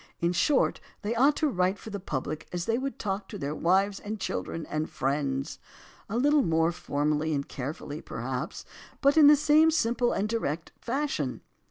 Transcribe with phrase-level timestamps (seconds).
[0.19, 3.53] In short, they ought to write for the public as they would talk to their
[3.53, 5.59] wives and children and friends;
[6.09, 8.65] a little more formally and carefully; perhaps,
[9.01, 11.41] but in the same simple and direct fashion.